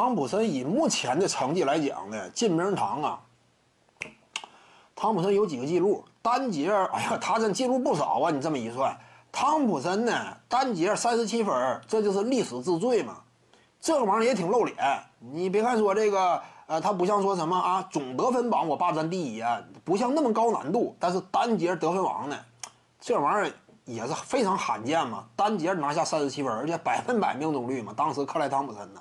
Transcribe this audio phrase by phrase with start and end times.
[0.00, 3.20] 汤普森以目前的成绩来讲呢，进名人堂啊。
[4.96, 6.02] 汤普森有几个记录？
[6.22, 8.30] 单节，哎呀，他真记录不少啊！
[8.30, 8.96] 你这么一算，
[9.30, 13.18] 汤普森呢，单节三十七分，这就是历史之最嘛。
[13.78, 14.74] 这个玩意儿也挺露脸。
[15.18, 20.96] 你别看说这个，呃，他不像说什么啊，总得分榜我霸占第一啊，不像那么高难度。
[20.98, 22.38] 但是单节得分王呢，
[22.98, 23.52] 这玩意儿
[23.84, 25.26] 也是非常罕见嘛。
[25.36, 27.92] 单节拿下三十七分，而且百分百命中率嘛。
[27.94, 29.00] 当时克莱汤普森呢，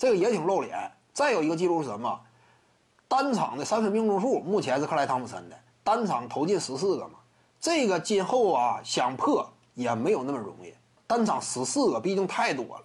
[0.00, 0.90] 这个也挺露脸。
[1.12, 2.18] 再有一个记录是什么？
[3.06, 7.18] 单场的三分命中数目前是克莱汤普森的，单场投进十四个嘛。
[7.60, 10.72] 这个今后啊想破也没有那么容易。
[11.06, 12.84] 单场十四个，毕竟太多了。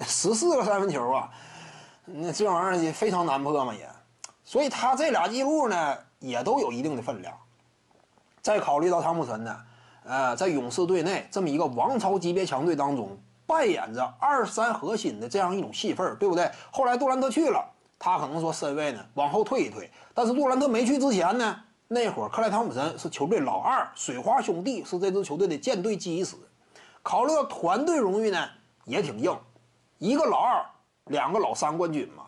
[0.00, 1.30] 十四个三分球啊，
[2.04, 3.88] 那这玩意儿也非常难破嘛也，
[4.42, 7.32] 所以他这俩记录呢也都有一定的分量。
[8.42, 9.56] 再考虑到汤普森呢，
[10.02, 13.16] 呃，在勇士队内这么一个王朝级别强队当中
[13.50, 16.48] 扮演着二三核心的这样一种戏份，对不对？
[16.70, 17.68] 后来杜兰特去了，
[17.98, 26.36] 他可能说身位呢往后退一退，但是杜兰特没去之前呢，那会儿克莱汤普森是球队老二，水花兄弟是这支球队的舰队基石。
[27.02, 28.48] 考虑到团队荣誉呢
[28.84, 29.36] 也挺硬。
[29.98, 30.64] 一个老二，
[31.06, 32.26] 两个老三冠军嘛，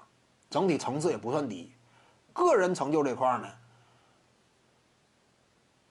[0.50, 1.72] 整体层次也不算低。
[2.32, 3.46] 个人成就这块呢，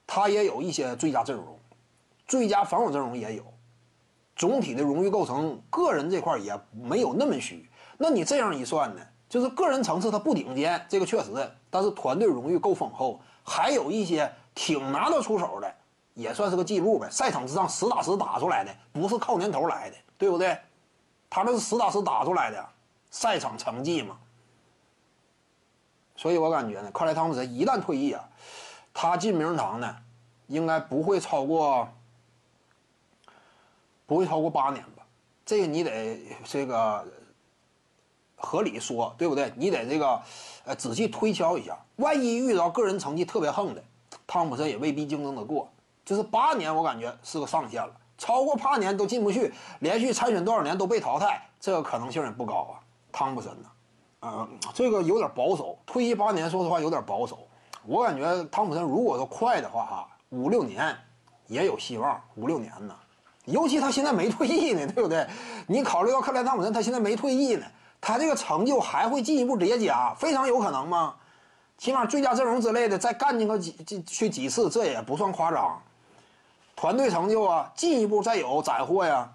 [0.06, 1.58] 他也有一些最佳阵容，
[2.26, 3.42] 最佳防守阵容也有。
[4.34, 7.68] 总体的荣誉构成，个人这块也没有那么虚。
[7.98, 11.30] 那你这样一算呢，就是个人层次他不顶尖，这个确实，
[11.70, 15.74] 但是团队荣誉够丰厚，还有一些挺拿得出手的，
[16.14, 17.08] 也算是个记录呗。
[17.10, 20.58] 赛场之上实打实打出来的，不是靠年头来的，对不对？
[21.30, 22.68] 他那是实打实打出来的
[23.10, 24.18] 赛场成绩嘛，
[26.14, 28.22] 所以我感觉呢，克莱汤普森一旦退役啊，
[28.92, 29.96] 他进名人堂呢，
[30.48, 31.88] 应该不会超过
[34.06, 35.04] 不会超过八年吧？
[35.44, 37.04] 这个你得这个
[38.36, 39.52] 合理说，对不对？
[39.56, 40.20] 你得这个
[40.64, 43.82] 呃仔细推敲一下，万一遇到个人成绩特别横的，
[44.26, 45.68] 汤普森也未必竞争得过。
[46.04, 47.92] 就是八年，我感觉是个上限了。
[48.18, 52.78] 超过八年都进不去，连续参选多少年都被淘汰，这个可能性也不高啊。
[53.10, 53.68] 汤普森呢，
[54.20, 57.38] 呃，这个有点保守，退役八年，说实话有点保守。
[57.84, 60.96] 我感觉汤普森如果说快的话，哈，五六年
[61.48, 62.22] 也有希望。
[62.36, 62.96] 五六年呢，
[63.46, 65.26] 尤其他现在没退役呢， 对不对？
[65.66, 67.66] 你考虑到克莱汤普森他现在没退役呢，
[68.00, 71.14] 他这个成就还会进一步叠加，非常有可能吗？
[71.78, 75.80] 起码最佳阵容之类的再干进个几几去几次，这也不算夸张。
[76.76, 79.28] 团队成就啊，进一步再有斩获呀，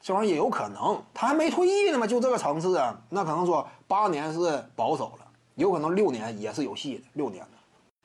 [0.00, 1.02] 这玩意儿也有可能。
[1.12, 5.26] 他还没退役呢嘛，就这个层次啊，那可能说八年是保守了，
[5.56, 7.02] 有可能六年也是有戏的。
[7.12, 7.44] 六年，